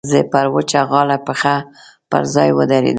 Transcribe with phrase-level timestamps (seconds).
[0.09, 1.55] زه پر وچه غاړه پښه
[2.09, 2.89] پر ځای ودرېدم.